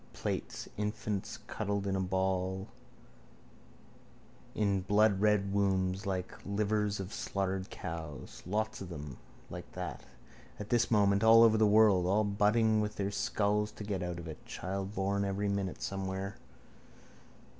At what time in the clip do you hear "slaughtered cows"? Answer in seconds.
7.13-8.41